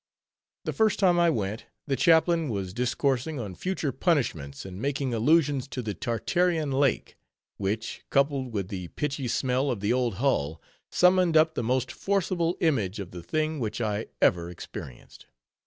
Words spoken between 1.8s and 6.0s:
the chaplain was discoursing on future punishments, and making allusions to the